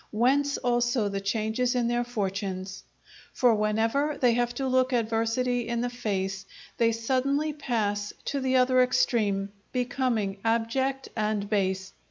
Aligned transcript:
Whence 0.09 0.57
also 0.57 1.09
the 1.09 1.21
changes 1.21 1.75
in 1.75 1.87
their 1.87 2.03
fortunes. 2.03 2.83
For 3.33 3.53
whenever 3.53 4.17
they 4.19 4.33
have 4.33 4.51
to 4.55 4.65
look 4.67 4.93
adversity 4.93 5.67
in 5.67 5.81
the 5.81 5.91
face, 5.91 6.47
they 6.77 6.91
suddenly 6.91 7.53
pass 7.53 8.11
to 8.25 8.39
the 8.39 8.55
other 8.55 8.81
extreme, 8.81 9.49
becoming 9.71 10.37
abject 10.43 11.09
and 11.15 11.47
base. 11.47 11.93